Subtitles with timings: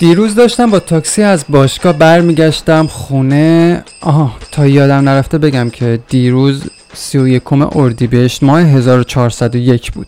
[0.00, 3.84] دیروز داشتم با تاکسی از باشگاه برمیگشتم خونه.
[4.00, 6.62] آها تا یادم نرفته بگم که دیروز
[6.92, 10.06] سی و یکم اردیبهشت ماه 1401 بود.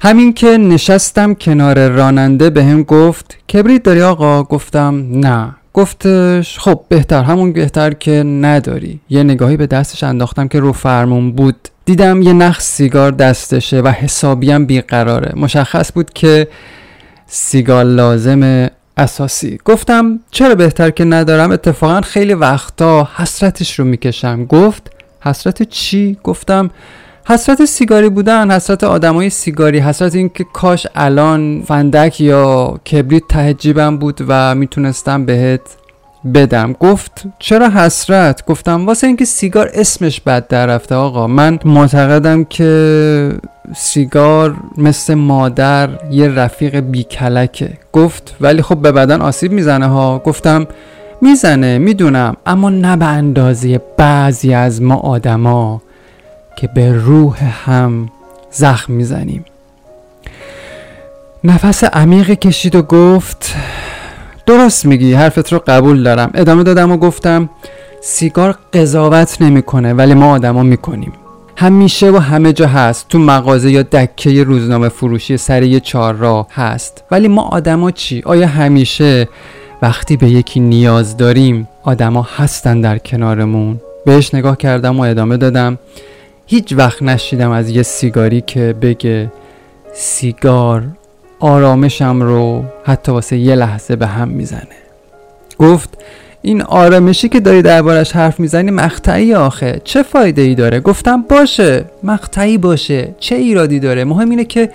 [0.00, 5.54] همین که نشستم کنار راننده به هم گفت کبریت داری آقا؟ گفتم نه.
[5.74, 9.00] گفتش خب بهتر همون بهتر که نداری.
[9.10, 11.68] یه نگاهی به دستش انداختم که رو فرمون بود.
[11.84, 15.32] دیدم یه نخ سیگار دستشه و حسابیم بیقراره.
[15.36, 16.48] مشخص بود که
[17.26, 19.58] سیگار لازم اساسی.
[19.64, 24.44] گفتم چرا بهتر که ندارم؟ اتفاقا خیلی وقتا حسرتش رو می‌کشم.
[24.44, 26.70] گفت حسرت چی؟ گفتم
[27.28, 33.98] حسرت سیگاری بودن حسرت آدمای سیگاری حسرت اینکه کاش الان فندک یا کبریت ته جیبم
[33.98, 35.60] بود و می‌تونستم بهت
[36.34, 36.72] بدم.
[36.72, 41.26] گفت چرا حسرت؟ گفتم واسه اینکه سیگار اسمش بد در رفته آقا.
[41.26, 43.32] من معتقدم که
[43.76, 47.72] سیگار مثل مادر یه رفیق بیکلکه.
[47.92, 50.18] گفت ولی خب به بدن آسیب می‌زنه ها.
[50.18, 50.66] گفتم
[51.20, 55.82] می‌زنه می‌دونم اما نه به اندازه بعضی از ما آدما
[56.56, 58.10] که به روح هم
[58.50, 59.44] زخم می‌زنیم.
[61.44, 63.54] نفس عمیق کشید و گفت
[64.46, 66.30] درست میگی حرفت رو قبول دارم.
[66.34, 67.48] ادامه دادم و گفتم
[68.00, 71.12] سیگار قضاوت نمی‌کنه ولی ما آدما می‌کنیم.
[71.56, 73.08] همیشه و همه جا هست.
[73.08, 77.04] تو مغازه یا دکه روزنامه فروشی سری چهار راه هست.
[77.10, 79.28] ولی ما آدما چی؟ آیا همیشه
[79.82, 85.78] وقتی به یکی نیاز داریم آدما هستن در کنارمون؟ بهش نگاه کردم و ادامه دادم
[86.46, 89.32] هیچ وقت نشیدم از یه سیگاری که بگه
[89.94, 90.82] سیگار
[91.40, 94.76] آرامشم رو حتی واسه یه لحظه به هم می‌زنه.
[95.58, 95.98] گفت
[96.42, 99.80] این آرامشی که داری دربارش حرف می‌زنی مقطعی آخه.
[99.84, 103.14] چه فایده ای داره؟ گفتم باشه مقطعی باشه.
[103.18, 104.70] چه ایرادی داره؟ مهم اینه که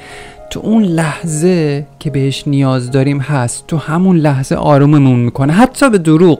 [0.49, 5.53] تو اون لحظه که بهش نیاز داریم هست تو همون لحظه آروممون می‌کنه.
[5.53, 6.39] حتی به دروغ.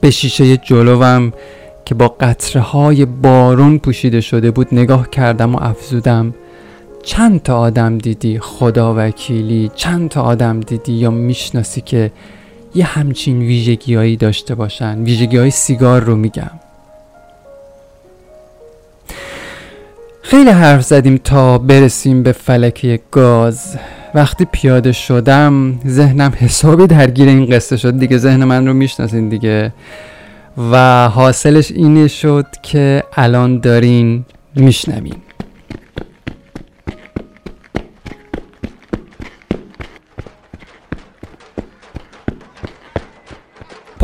[0.00, 1.32] به شیشه جلوم
[1.84, 6.34] که با قطره های بارون پوشیده شده بود نگاه کردم و افزودم.
[7.04, 12.12] چند تا آدم دیدی؟ خدا وکیلی چند تا آدم دیدی؟ یا می‌شناسی که
[12.74, 16.50] یه همچین ویژگیهایی داشته باشن؟ ویژگی های سیگار رو میگم.
[20.22, 23.76] خیلی حرف زدیم تا برسیم به فلکه گاز.
[24.14, 27.98] وقتی پیاده شدم ذهنم حسابی درگیر این قصه شد.
[27.98, 29.72] دیگه ذهن من رو می‌شناسین دیگه.
[30.72, 34.24] و حاصلش اینه شد که الان دارین
[34.56, 35.23] میشنوین.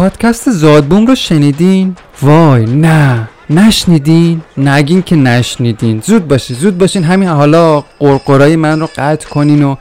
[0.00, 3.28] پادکست زادبوم رو شنیدین؟ وای نه.
[3.50, 6.02] نشنیدین؟ نگین که نشنیدین.
[6.06, 7.04] زود باشین زود باشین.
[7.04, 9.76] همین حالا قرقرای من رو قطع کنین و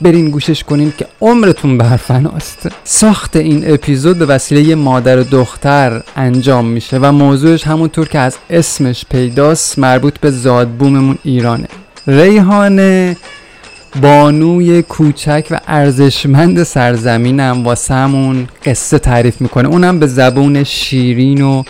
[0.00, 6.66] برین گوشش کنین که عمرتون برفناست ساخت این اپیزود به وسیله مادر و دختر انجام
[6.66, 11.68] میشه و موضوعش همونطور که از اسمش پیداست مربوط به زادبوممون ایرانه.
[12.06, 13.16] ریحانه
[14.02, 19.68] بانوی کوچک و ارزشمند سرزمینم واسمون قصه تعریف می‌کنه.
[19.68, 21.62] اونم به زبون شیرین و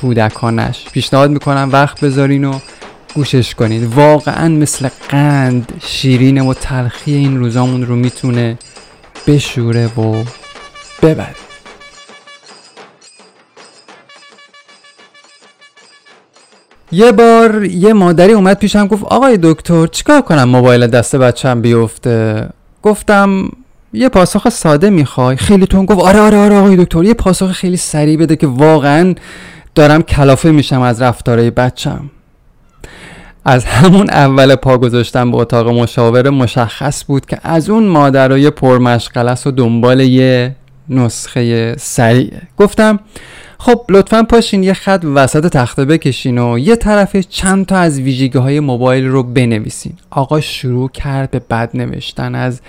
[0.00, 0.84] کودکانش.
[0.92, 2.58] پیشنهاد می‌کنم وقت بذارین و
[3.14, 3.84] گوشش کنید.
[3.94, 8.58] واقعا مثل قند شیرین و تلخی این روزامون رو می‌تونه
[9.26, 10.24] بشوره و
[11.02, 11.47] ببره.
[16.92, 22.48] یه بار یه مادری اومد پیشم گفت آقای دکتر چیکار کنم موبایل دست بچم بیفته؟
[22.82, 23.50] گفتم
[23.92, 25.36] یه پاسخ ساده می‌خوای.
[25.36, 29.14] خیلی تون گفت آره آره آره آقای دکتر یه پاسخ خیلی سریع بده که واقعا
[29.74, 32.10] دارم کلافه میشم از رفتارهای بچم.
[33.44, 39.34] از همون اول پا گذاشتم به اتاق مشاوره مشخص بود که از اون مادرای پرمشغله
[39.46, 40.56] و دنبال یه
[40.88, 42.42] نسخه سریعه.
[42.58, 43.00] گفتم
[43.60, 48.38] خب لطفا پاشین یه خط وسط تخته بکشین و یه طرف چند تا از ویژگی
[48.38, 49.92] های موبایل رو بنویسین.
[50.10, 52.60] آقا شروع کرد به بد نوشتن از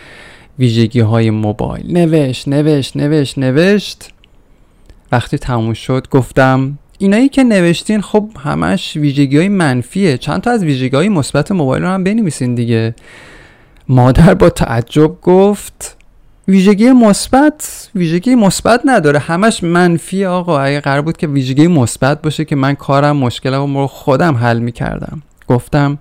[0.60, 1.98] ویژگی های موبایل.
[1.98, 4.10] نوشت نوشت نوشت نوشت.
[5.12, 10.18] وقتی تموم شد گفتم اینایی که نوشتین خب همش ویژگی های منفیه.
[10.18, 12.96] چند تا از ویژگی های مثبت موبایل رو هم بنویسین دیگه.
[13.90, 15.99] مادر با تعجب گفت
[16.50, 19.20] ویژگی مثبت ویژگی مثبت نداره.
[19.20, 20.60] همش منفی آقا.
[20.60, 25.22] اگه قرار بود که ویژگی مثبت باشه که من کارم مشکلم رو خودم حل می‌کردم.
[25.48, 25.98] گفتم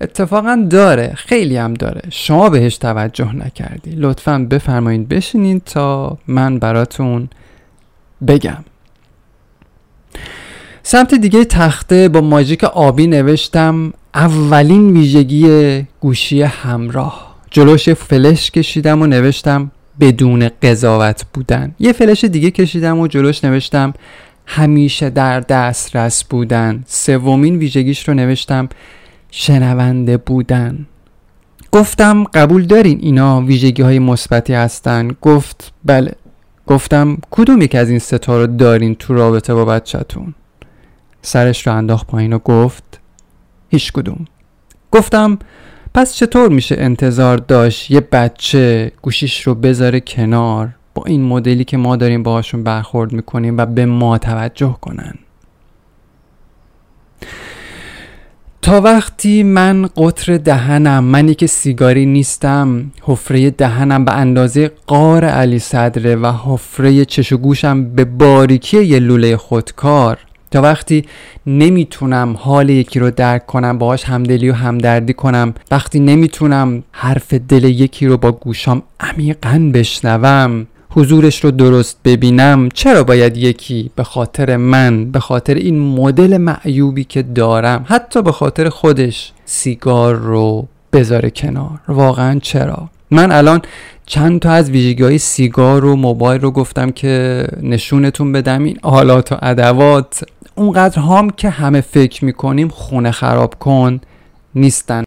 [0.00, 1.12] اتفاقا داره.
[1.16, 2.02] خیلی هم داره.
[2.10, 3.90] شما بهش توجه نکردی.
[3.90, 7.28] لطفا بفرمایید بشینید تا من براتون
[8.26, 8.64] بگم.
[10.82, 17.27] سمت دیگه تخته با ماژیک آبی نوشتم اولین ویژگی گوشی همراه.
[17.50, 21.74] جلوش فلش کشیدم و نوشتم بدون قضاوت بودن.
[21.78, 23.92] یه فلش دیگه کشیدم و جلوش نوشتم
[24.46, 26.84] همیشه در دسترس بودن.
[26.86, 28.68] سومین ویژگیش رو نوشتم
[29.30, 30.86] شنونده بودن.
[31.72, 35.10] گفتم قبول دارین اینا ویژگی های مثبتی هستن.
[35.22, 36.12] گفت بله.
[36.66, 40.34] گفتم کدوم یک از این ستا رو دارین تو رابطه با بچهتون؟
[41.22, 43.00] سرش رو انداخت پایین و گفت
[43.70, 44.24] هیچ کدوم.
[44.92, 45.38] گفتم
[45.94, 51.76] پس چطور میشه انتظار داشت یه بچه گوشیش رو بذاره کنار با این مدلی که
[51.76, 55.14] ما داریم باهاشون برخورد می‌کنیم و به ما توجه کنن؟
[58.62, 65.58] تا وقتی من قطر دهنم منی که سیگاری نیستم حفره دهنم به اندازه قار علی
[65.58, 70.18] صدره و حفره چش و گوشم به باریکی یه لوله خودکار
[70.50, 71.04] تا وقتی
[71.46, 77.64] نمی‌تونم حال یکی رو درک کنم باهاش همدلی و همدردی کنم وقتی نمی‌تونم حرف دل
[77.64, 84.56] یکی رو با گوشام عمیقا بشنوم حضورش رو درست ببینم چرا باید یکی به خاطر
[84.56, 91.30] من به خاطر این مدل معیوبی که دارم حتی به خاطر خودش سیگار رو بذاره
[91.30, 93.62] کنار؟ واقعا چرا؟ من الان
[94.06, 98.64] چند تا از ویژگی های سیگار و موبایل رو گفتم که نشونتون بدم.
[98.64, 100.24] این آلات و ادوات
[100.58, 104.00] اونقدر هم که همه فکر می‌کنیم خونه خراب کن
[104.54, 105.04] نیستن.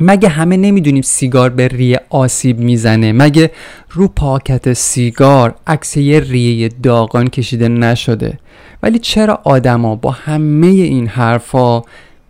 [0.00, 3.50] مگه همه نمی‌دونیم سیگار به ریه آسیب می‌زنه؟ مگه
[3.90, 8.38] رو پاکت سیگار عکس یه ریه داغان کشیده نشده؟
[8.82, 11.82] ولی چرا آدما با همه این حرفا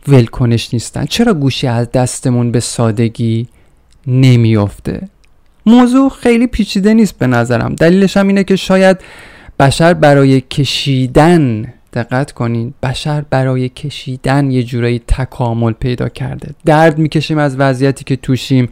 [0.08, 3.48] ولکنش نیستن؟ چرا گوشی از دستمون به سادگی
[4.06, 5.08] نمیافته؟
[5.66, 7.74] موضوع خیلی پیچیده نیست به نظرم.
[7.74, 9.00] دلیلش هم اینه که شاید
[9.58, 16.48] بشر برای کشیدن دقت کنین بشر برای کشیدن یه جورایی تکامل پیدا کرده.
[16.64, 18.68] درد می‌کشیم از وضعیتی که توشیم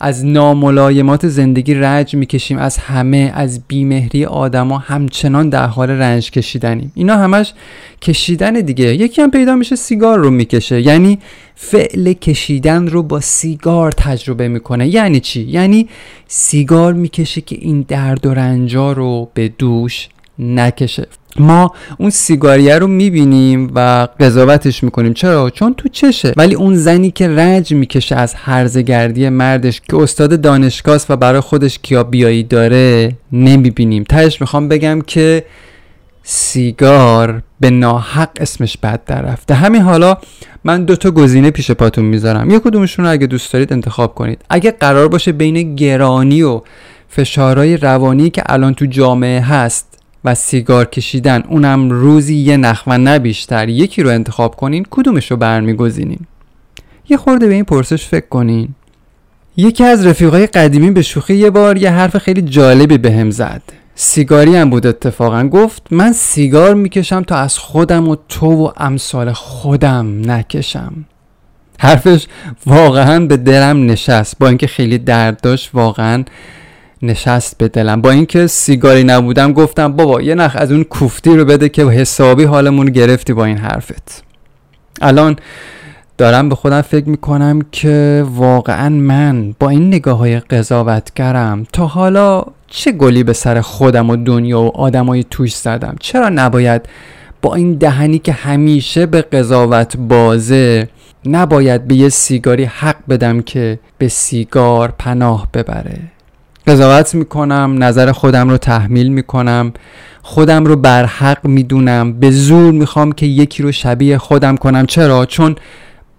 [0.00, 6.92] از ناملایمات زندگی رنج می‌کشیم از همه از بیمهری آدما همچنان در حال رنج کشیدنیم.
[6.94, 7.52] اینا همش
[8.02, 8.94] کشیدن دیگه.
[8.94, 10.80] یکی هم پیدا میشه سیگار رو می‌کشه.
[10.80, 11.18] یعنی
[11.54, 14.88] فعل کشیدن رو با سیگار تجربه می‌کنه.
[14.88, 15.88] یعنی چی؟ یعنی
[16.26, 20.08] سیگار می‌کشه که این درد و رنجا رو به دوش
[20.38, 21.06] نکشه.
[21.38, 25.12] ما اون سیگاریه رو می‌بینیم و قضاوتش می‌کنیم.
[25.12, 26.32] چرا؟ چون تو چشه.
[26.36, 31.78] ولی اون زنی که رنج می‌کشه از هرزگردی مردش که استاد دانشگاه و برای خودش
[31.82, 34.04] کیا بیایی داره نمی‌بینیم.
[34.04, 35.44] تهش می‌خوام بگم که
[36.22, 39.54] سیگار به ناحق اسمش بد در رفته.
[39.54, 40.16] همین حالا
[40.64, 42.50] من دوتا گزینه پیش پاتون می‌ذارم.
[42.50, 44.44] یک کدومشون رو اگه دوست دارید انتخاب کنید.
[44.50, 46.60] اگه قرار باشه بین گرانی و
[47.08, 49.93] فشارهای روانی که الان تو جامعه هست
[50.24, 53.68] و سیگار کشیدن اونم روزی یه نخ و نه بیشتر.
[53.68, 56.20] یکی رو انتخاب کنین کدومش رو برمیگزینین؟
[57.08, 58.68] یه خورده به این پرسش فکر کنین.
[59.56, 63.62] یکی از رفیقای قدیمی به شوخی یه بار یه حرف خیلی جالبی بهم هم زد.
[63.94, 65.48] سیگاری هم بود اتفاقا.
[65.48, 71.04] گفت من سیگار می‌کشم تا از خودم و تو و امثال خودم نکشم.
[71.78, 72.26] حرفش
[72.66, 76.24] واقعا به دلم نشست با اینکه خیلی درد داشت واقعا
[77.02, 78.00] نشست به دلم.
[78.00, 82.44] با اینکه سیگاری نبودم گفتم بابا یه نخ از اون کوفتی رو بده که حسابی
[82.44, 84.24] حالمون گرفتی با این حرفت.
[85.00, 85.36] الان
[86.18, 92.44] دارم به خودم فکر می‌کنم که واقعا من با این نگاه های قضاوتگرم تا حالا
[92.68, 96.82] چه گلی به سر خودم و دنیا و آدمای توش زدم؟ چرا نباید
[97.42, 100.88] با این دهنی که همیشه به قضاوت بازه
[101.26, 106.00] نباید به یه سیگاری حق بدم که به سیگار پناه ببره؟
[106.66, 109.72] قضاوت می‌کنم نظر خودم رو تحمیل می‌کنم.
[110.22, 112.12] خودم رو برحق می‌دونم.
[112.12, 114.86] به زور می‌خوام که یکی رو شبیه خودم کنم.
[114.86, 115.56] چرا؟ چون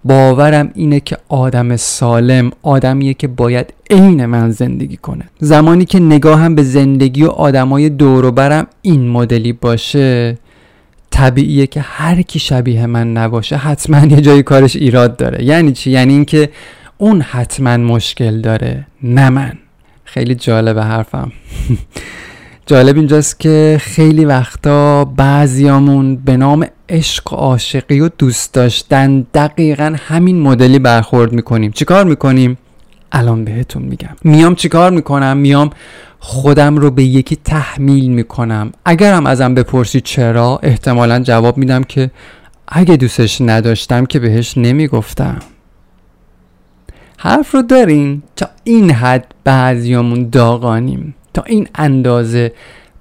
[0.03, 5.23] باورم اینه که آدم سالم آدمیه که باید عین من زندگی کنه.
[5.39, 10.37] زمانی که نگاهم به زندگی و آدمای دور برم این مدلی باشه
[11.11, 15.43] طبیعیه که هر کی شبیه من نباشه حتما یه جایی کارش ایراد داره.
[15.43, 16.49] یعنی چی؟ یعنی اینکه
[16.97, 19.53] اون حتما مشکل داره نه من.
[20.05, 21.31] خیلی جالبه حرفم.
[22.65, 29.95] جالب اینجاست که خیلی وقتا بعضیامون به نام عشق و عاشقی و دوست داشتن دقیقا
[30.07, 31.71] همین مدلی برخورد می‌کنیم.
[31.71, 32.57] چیکار می‌کنیم؟
[33.11, 34.15] الان بهتون میگم.
[34.23, 35.69] میام چیکار می‌کنم؟ میام
[36.19, 38.71] خودم رو به یکی تحمیل می‌کنم.
[38.85, 42.11] اگرم ازم بپرسی چرا احتمالا جواب میدم که
[42.67, 45.39] اگه دوستش نداشتم که بهش نمی‌گفتم.
[47.17, 52.51] حرف رو دارین تا این حد بعضیامون داغانیم تا این اندازه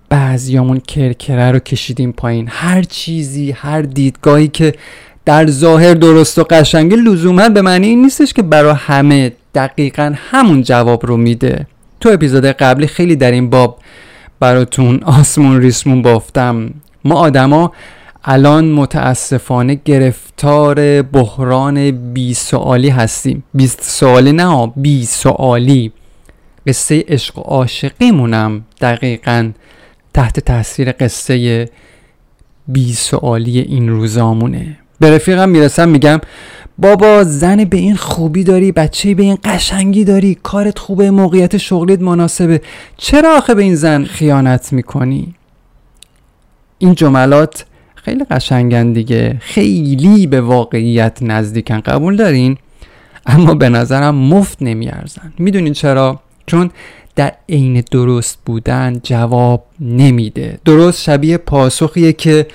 [0.08, 2.48] بعضیامون کرکره رو کشیدیم پایین.
[2.50, 4.74] هر چیزی هر دیدگاهی که
[5.24, 10.62] در ظاهر درست و قشنگه لزوما به معنی این نیستش که برای همه دقیقا همون
[10.62, 11.66] جواب رو میده.
[12.00, 13.78] تو اپیزود قبلی خیلی در این باب
[14.40, 16.70] براتون آسمون ریسمون بافتم.
[17.04, 17.72] ما آدما
[18.26, 23.44] الان متاسفانه گرفتار بحران بی سوالی هستیم.
[23.54, 25.92] 20 سوالی نه بی سوالی.
[26.66, 29.50] قصه عشق و عاشقیمونم دقیقا
[30.14, 31.68] تحت تاثیر قصه
[32.68, 34.76] بی سوالی این روزامونه.
[35.00, 36.20] به رفیقم می‌رسم میگم
[36.78, 42.00] بابا زن به این خوبی داری بچه به این قشنگی داری کارت خوبه موقعیت شغلیت
[42.00, 42.60] مناسبه.
[42.96, 45.34] چرا آخه به این زن خیانت می‌کنی؟
[46.78, 47.64] این جملات
[48.04, 49.36] خیلی قشنگن دیگه.
[49.40, 51.80] خیلی به واقعیت نزدیکن.
[51.80, 52.56] قبول دارین؟
[53.26, 55.32] اما به نظرم مفت نمیارزن.
[55.38, 56.70] می‌دونین چرا؟ چون
[57.16, 60.58] در عین درست بودن جواب نمیده.
[60.64, 62.46] درست شبیه پاسخیه که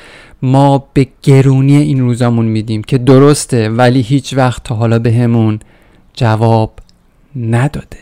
[0.41, 5.65] ما به گرونی این روزامون میدیم که درسته ولی هیچ وقت تا حالا بهمون به
[6.13, 6.73] جواب
[7.35, 7.97] نداده.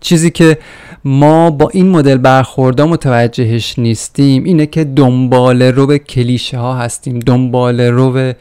[0.00, 0.58] چیزی که
[1.04, 4.44] ما با این مدل برخوردا متوجهش نیستیم.
[4.44, 7.18] اینه که دنبال رو به کلیشه ها هستیم.
[7.18, 8.36] دنبال رو به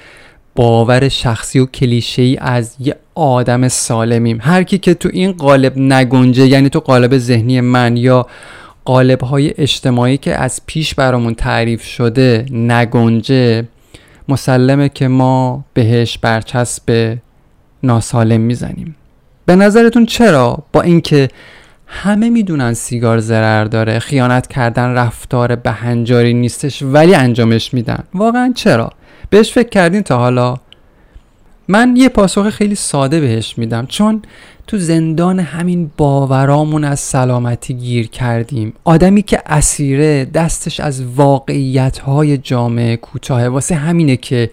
[0.55, 4.37] باور شخصی و کلیشه ای از یه آدم سالمیم.
[4.41, 8.27] هر کی که تو این قالب نگنجه یعنی تو قالب ذهنی من یا
[8.85, 13.67] قالب های اجتماعی که از پیش برامون تعریف شده نگنجه
[14.29, 17.17] مسلمه که ما بهش برچسب
[17.83, 18.95] ناسالم می‌زنیم.
[19.45, 21.29] به نظرتون چرا؟ با اینکه
[21.91, 28.03] همه می‌دونن سیگار ضرر داره خیانت کردن رفتار بهنجاری نیستش ولی انجامش میدن.
[28.13, 28.91] واقعا چرا؟
[29.29, 30.57] بهش فکر کردین تا حالا.
[31.67, 33.85] من یه پاسخ خیلی ساده بهش میدم.
[33.85, 34.21] چون
[34.67, 38.73] تو زندان همین باورامون از سلامتی گیر کردیم.
[38.83, 44.51] آدمی که اسیره دستش از واقعیت های جامعه کوتاه واسه همینه که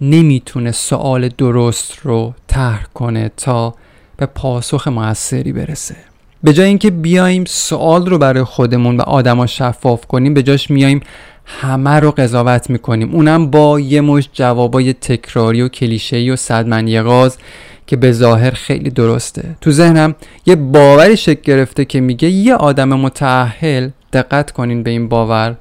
[0.00, 3.74] نمی‌تونه سوال درست رو طرح کنه تا
[4.16, 5.96] به پاسخ موثری برسه.
[6.42, 11.00] به جای اینکه بیایم سوال رو برای خودمون و آدما شفاف کنیم به جاش میایم
[11.46, 13.14] همه رو قضاوت می‌کنیم.
[13.14, 17.38] اونم با یه مش جوابای تکراری و کلیشه‌ای و صدمن یغاز
[17.86, 19.56] که به ظاهر خیلی درسته.
[19.60, 20.14] تو ذهنم
[20.46, 25.56] یه باوری شکل گرفته که میگه یه آدم متعهل دقت کنین به این باور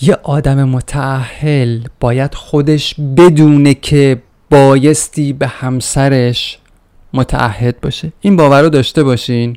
[0.00, 6.58] یه آدم متعهل باید خودش بدونه که بایستی به همسرش
[7.14, 8.12] متعهد باشه.
[8.20, 9.56] این باور رو داشته باشین.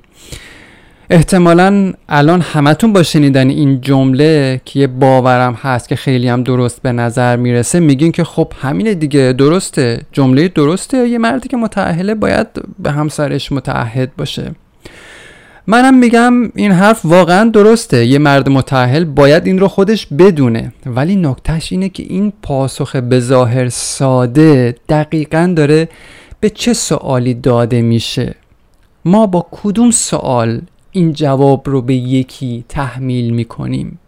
[1.10, 6.82] احتمالا الان همتون با شنیدن این جمله که یه باورم هست که خیلی هم درست
[6.82, 10.02] به نظر می‌رسه میگین که خب همینه دیگه درسته.
[10.12, 11.08] جمله درسته.
[11.08, 12.48] یه مردی که متعهله باید
[12.80, 14.52] به همسرش متعهد باشه.
[15.68, 18.06] منم میگم این حرف واقعا درسته.
[18.06, 20.74] یه مرد متعهل باید این رو خودش بدونه.
[20.86, 25.90] ولی نکتهش اینه که این پاسخ به ظاهر ساده دقیقا داره
[26.40, 28.36] به چه سوالی داده میشه؟
[29.06, 34.00] ما با کدوم سوال این جواب رو به یکی تحمیل می‌کنیم؟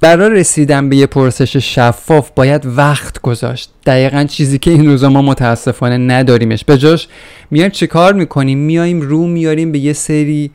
[0.00, 3.70] برای رسیدن به یه پرسش شفاف باید وقت گذاشت.
[3.86, 6.64] دقیقا چیزی که این روزا ما متاسفانه نداریمش.
[6.64, 7.08] به جاش
[7.50, 10.50] میایم چه کار می‌کنیم؟ میایم رو میاریم به یه سری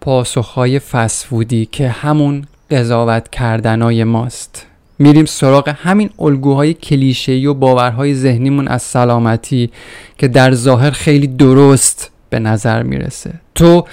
[0.00, 4.66] پاسخهای فسفودی که همون قضاوت کردنای ماست.
[4.98, 9.70] میریم سراغ همین الگوهای کلیشه‌ای و باورهای ذهنیمون از سلامتی
[10.18, 13.34] که در ظاهر خیلی درست به نظر می‌رسه.
[13.54, 13.84] تو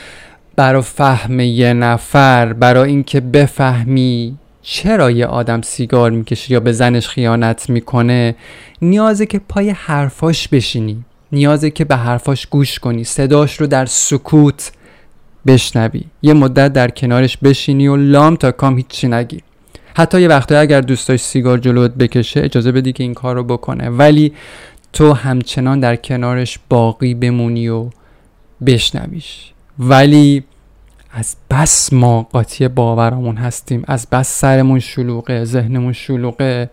[0.55, 7.07] برای فهم یه نفر برای اینکه بفهمی چرا یه آدم سیگار می‌کشه یا به زنش
[7.07, 8.35] خیانت می‌کنه
[8.81, 11.05] نیازه که پای حرفاش بشینی.
[11.31, 13.03] نیازه که به حرفاش گوش کنی.
[13.03, 14.71] صداش رو در سکوت
[15.47, 16.03] بشنوی.
[16.21, 19.41] یه مدت در کنارش بشینی و لام تا کام هیچی نگی.
[19.95, 23.89] حتی یه وقتایی اگر دوستاش سیگار جلوت بکشه اجازه بدی که این کار رو بکنه.
[23.89, 24.33] ولی
[24.93, 27.89] تو همچنان در کنارش باقی بمونی و
[28.65, 29.51] بشنویش.
[29.79, 30.43] ولی
[31.11, 33.83] از بس ما قاطی باورمون هستیم.
[33.87, 36.69] از بس سرمون شلوغه ذهنمون شلوغه.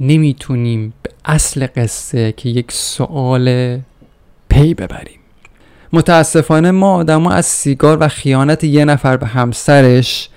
[0.00, 3.78] نمی‌تونیم به اصل قصه که یک سوال
[4.48, 5.20] پی ببریم.
[5.92, 10.28] متاسفانه ما آدما از سیگار و خیانت یه نفر به همسرش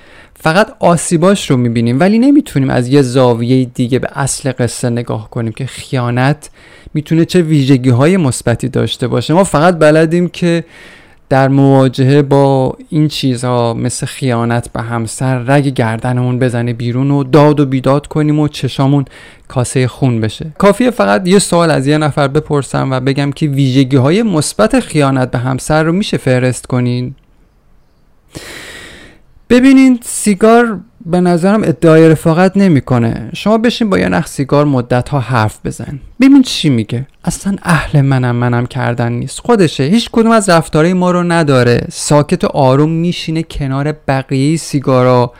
[0.42, 5.54] فقط آسیباش رو می‌بینیم ولی نمی‌تونیم از یه زاویه دیگه به اصل قصه نگاه کنیم
[5.54, 6.50] که خیانت
[6.94, 9.34] می‌تونه چه ویژگی های مثبتی داشته باشه.
[9.34, 10.64] ما فقط بلدیم که
[11.30, 17.60] در مواجهه با این چیزها مثل خیانت به همسر رگ گردنمون بزنه بیرون و داد
[17.60, 19.06] و بیداد کنیم و چشامون
[19.48, 20.52] کاسه خون بشه.
[20.58, 25.32] کافیه فقط یه سوال از یه نفر بپرسم و بگم که ویژگی های مثبت خیانت
[25.32, 27.16] به همسر رو میشه فهرست کنین؟
[29.50, 33.30] ببینین سیگار به نظرم ادعای رفاقت نمی‌کنه.
[33.36, 36.00] شما بشین با یه نخ سیگار مدت ها حرف بزن.
[36.22, 37.08] ببین چی میگه.
[37.26, 39.40] اصلا اهل منم منم کردن نیست.
[39.40, 39.84] خودشه.
[39.84, 41.88] هیچ کدوم از رفتارهای ما رو نداره.
[41.92, 45.34] ساکت و آروم میشینه کنار بقیه سیگارا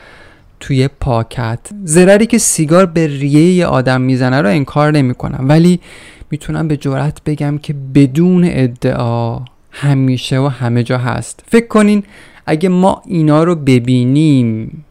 [0.60, 1.58] توی پاکت.
[1.84, 5.44] ضرری که سیگار به ریه یه آدم می‌زنه رو انکار نمی‌کنم.
[5.48, 5.80] ولی
[6.30, 9.38] می‌تونم به جرات بگم که بدون ادعا
[9.70, 11.44] همیشه و همه جا هست.
[11.48, 12.02] فکر کنین
[12.46, 14.84] اگه ما اینا رو ببینیم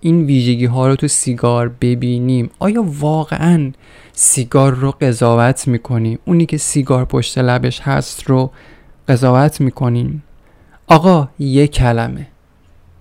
[0.00, 3.72] این ویژگی ها رو تو سیگار ببینیم آیا واقعا
[4.12, 8.50] سیگار رو قضاوت می‌کنیم؟ اونی که سیگار پشت لبش هست رو
[9.08, 10.22] قضاوت می‌کنیم؟
[10.86, 12.26] آقا یه کلمه.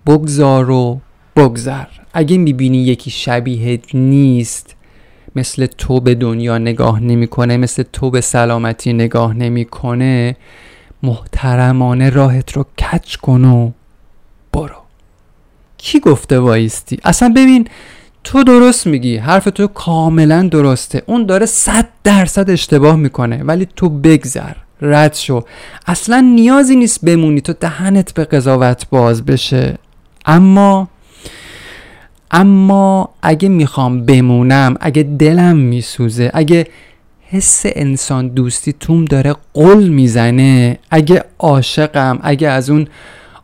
[0.08, 1.00] بگذار و
[1.36, 1.86] بگذر.
[2.14, 4.76] اگه می‌بینی یکی شبیهت نیست
[5.36, 10.36] مثل تو به دنیا نگاه نمی‌کنه مثل تو به سلامتی نگاه نمی‌کنه
[11.04, 13.72] محترمانه راهت رو کچ کن و
[14.54, 14.76] برو.
[15.78, 17.68] کی گفته وایستی؟ اصلا ببین
[18.24, 21.04] تو درست میگی حرف تو کاملا درسته.
[21.06, 25.44] اون داره صد درصد اشتباه می‌کنه ولی تو بگذر رد شو.
[25.88, 29.78] اصلا نیازی نیست بمونی تو دهنت به قضاوت باز بشه.
[30.26, 30.88] اما
[32.32, 36.68] اما اگه می‌خوام بمونم اگه دلم میسوزه اگه
[37.22, 42.88] حس انسان دوستی توم داره قل می‌زنه اگه عاشقم اگه از اون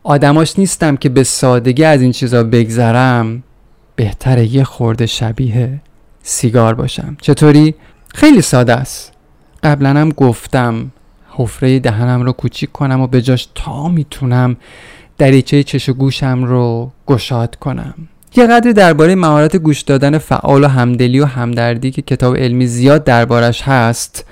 [0.08, 3.42] آدماش نیستم که به سادگی از این چیزا بگذرم.
[3.96, 5.80] بهتره یه خورده شبیه
[6.22, 7.16] سیگار باشم.
[7.20, 7.74] چطوری؟
[8.14, 9.12] خیلی ساده است.
[9.62, 10.90] قبلا هم گفتم
[11.30, 14.56] حفره دهنم رو کوچیک کنم و به جاش تا می‌تونم
[15.18, 17.94] دریچه چش و گوشم رو گشاد کنم.
[18.36, 23.04] یه قدری درباره مهارت گوش دادن فعال و همدلی و همدردی که کتاب علمی زیاد
[23.04, 24.24] دربارش هست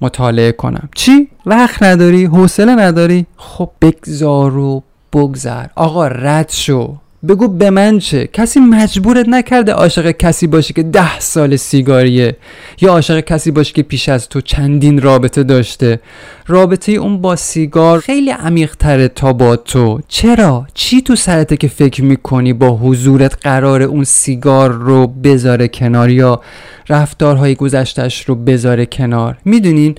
[0.00, 0.88] مطالعه کنم.
[0.94, 6.96] چی؟ وقت نداری؟ حوصله نداری؟ خب بگذار و بگذر آقا رد شو.
[7.28, 12.36] بگو به من چه؟ کسی مجبورت نکرده عاشق کسی باشی که ده سال سیگاریه.
[12.80, 16.00] یا عاشق کسی باشی که پیش از تو چندین رابطه داشته.
[16.46, 20.00] رابطه اون با سیگار خیلی عمیق تره تا با تو.
[20.08, 26.10] چرا؟ چی تو سرته که فکر می‌کنی با حضورت قرار اون سیگار رو بذاره کنار
[26.10, 26.40] یا
[26.88, 29.94] رفتارهای گذشتش رو بذاره کنار؟ می‌دونین؟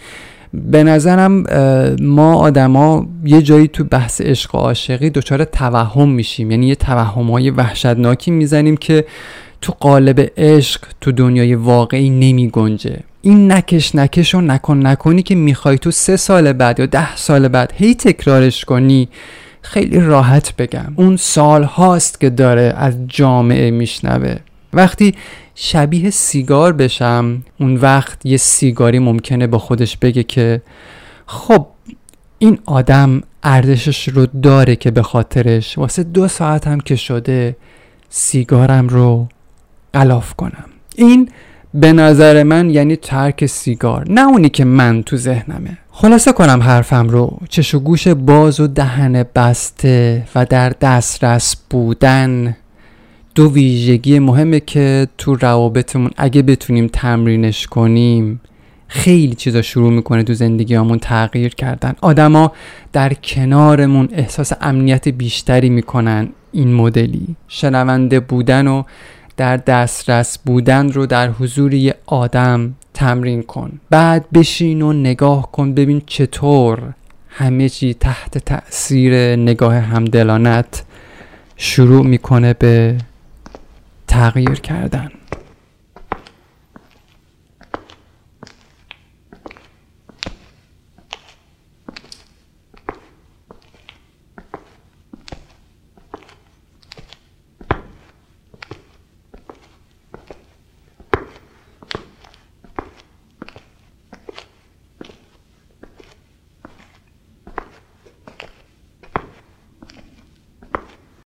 [0.53, 1.43] به نظرم
[2.01, 6.51] ما آدما یه جایی تو بحث عشق و عاشقی دچار توهم میشیم.
[6.51, 9.05] یعنی یه توهم های وحشتناکی می‌زنیم که
[9.61, 15.35] تو قالب عشق تو دنیای واقعی نمی گنجه این نکش نکش و نکن نکنی که
[15.35, 19.09] می‌خوای تو سه سال بعد یا ده سال بعد هی تکرارش کنی.
[19.61, 20.93] خیلی راحت بگم.
[20.95, 24.35] اون سال هاست که داره از جامعه میشنوه.
[24.73, 25.13] وقتی
[25.55, 27.43] شبیه سیگار بشم.
[27.59, 30.61] اون وقت یه سیگاری ممکنه با خودش بگه که
[31.25, 31.67] خب
[32.39, 37.55] این آدم ارزشش رو داره که به خاطرش واسه دو ساعت هم که شده
[38.09, 39.27] سیگارم رو
[39.93, 40.65] قلاف کنم.
[40.95, 41.29] این
[41.73, 45.77] به نظر من یعنی ترک سیگار نه اونی که من تو ذهنمه.
[45.91, 47.39] خلاصه کنم حرفم رو.
[47.49, 52.55] چش و گوش باز و دهن بسته و در دسترس بودن.
[53.35, 58.41] دو ویژگی مهمه که تو روابطمون اگه بتونیم تمرینش کنیم
[58.87, 61.95] خیلی چیزا شروع می‌کنه تو زندگیامون تغییر کردن.
[62.01, 62.51] آدما
[62.93, 67.35] در کنارمون احساس امنیت بیشتری می‌کنن این مدلی.
[67.47, 68.83] شنونده بودن و
[69.37, 73.79] در دسترس بودن رو در حضور یه آدم تمرین کن.
[73.89, 76.93] بعد بشین و نگاه کن ببین چطور
[77.29, 80.83] همه چی تحت تاثیر نگاه همدلانت
[81.57, 82.95] شروع می‌کنه به
[84.07, 85.11] تغییر کردن.